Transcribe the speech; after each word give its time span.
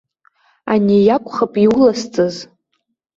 Ани 0.71 0.97
иакәхап 1.03 1.53
иулазҵаз! 1.63 2.35